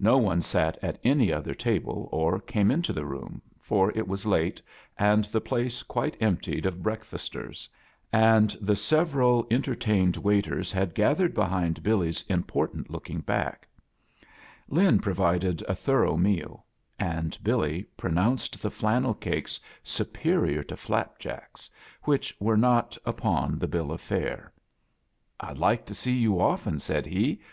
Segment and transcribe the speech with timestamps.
[0.00, 4.26] No one sat at any other table or came into the room, for it was
[4.26, 4.60] late,
[4.98, 7.68] and the place quite emptied of breakfasters,
[8.12, 13.68] and the several entertained waiters had gatfiered behind Billy's important looking back.
[14.68, 16.64] Lin pro vided a thorough meal,
[16.98, 21.70] and Billy pro notinced the flannel cakes superior to flap ijacks,
[22.02, 24.20] which were not upon the bill of fare.
[24.26, 27.40] %/* A JOURNEY IN SEARCH OF CHRISTMAS "Fd lite to see yoa often," said he.